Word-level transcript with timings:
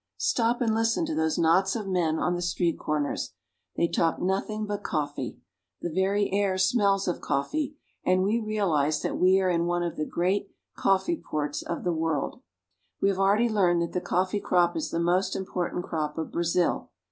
Stop 0.17 0.61
and 0.61 0.73
listen 0.73 1.05
to 1.05 1.13
those 1.13 1.37
knots 1.37 1.75
of 1.75 1.87
men 1.87 2.17
on 2.17 2.33
the 2.33 2.41
street 2.41 2.79
corners. 2.79 3.33
They 3.75 3.87
talk 3.87 4.19
nothing 4.19 4.65
but 4.65 4.81
coffee. 4.83 5.37
The 5.81 5.91
very 5.93 6.31
air 6.33 6.57
smells 6.57 7.07
of 7.07 7.21
coffee, 7.21 7.75
and 8.03 8.23
we 8.23 8.39
realize 8.39 9.03
that 9.03 9.19
we 9.19 9.39
are 9.39 9.49
in 9.51 9.67
one 9.67 9.83
of 9.83 9.97
the 9.97 10.07
great 10.07 10.49
coffee 10.75 11.21
ports 11.23 11.61
of 11.61 11.83
the 11.83 11.93
world. 11.93 12.39
"They 12.39 12.39
talk 12.39 12.39
nothing 12.39 12.65
but 12.65 12.73
coffee." 12.73 13.03
We 13.03 13.09
have 13.09 13.19
already 13.19 13.49
learned 13.77 13.81
that 13.83 13.91
the 13.91 14.01
coffee 14.03 14.39
crop 14.41 14.75
is 14.75 14.89
the 14.89 14.99
most 14.99 15.35
important 15.35 15.83
crop 15.83 16.17
of 16.17 16.31
Brazil. 16.31 16.89